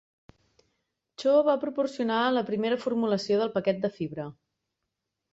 Cho 1.23 1.33
va 1.47 1.53
proporciona 1.63 2.21
la 2.37 2.43
primera 2.47 2.79
formulació 2.85 3.37
del 3.41 3.53
paquet 3.59 3.83
de 3.85 3.93
fibra. 3.99 4.25